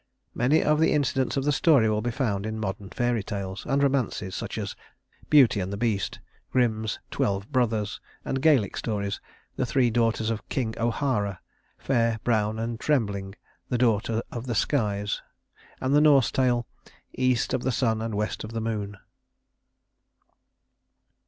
Many 0.33 0.63
of 0.63 0.79
the 0.79 0.93
incidents 0.93 1.37
of 1.37 1.43
the 1.43 1.51
story 1.51 1.87
will 1.87 2.01
be 2.01 2.09
found 2.09 2.47
in 2.47 2.57
modern 2.59 2.89
fairy 2.89 3.21
tales 3.21 3.67
and 3.67 3.83
romances 3.83 4.33
such 4.33 4.57
as 4.57 4.75
"Beauty 5.29 5.59
and 5.59 5.71
the 5.71 5.77
Beast"; 5.77 6.19
Grimm's 6.51 6.97
"Twelve 7.11 7.51
Brothers"; 7.51 8.01
the 8.23 8.33
Gaelic 8.33 8.75
stories: 8.75 9.21
"The 9.57 9.65
Three 9.67 9.91
Daughters 9.91 10.31
of 10.31 10.49
King 10.49 10.73
O'Hara," 10.79 11.39
"Fair, 11.77 12.19
Brown 12.23 12.57
and 12.57 12.79
Trembling," 12.79 13.35
"The 13.69 13.77
Daughter 13.77 14.23
of 14.31 14.47
the 14.47 14.55
Skies"; 14.55 15.21
and 15.79 15.93
the 15.93 16.01
Norse 16.01 16.31
tale, 16.31 16.65
"East 17.15 17.53
of 17.53 17.61
the 17.61 17.71
Sun 17.71 18.01
and 18.01 18.15
West 18.15 18.43
of 18.43 18.53
the 18.53 18.59
Moon." 18.61 18.97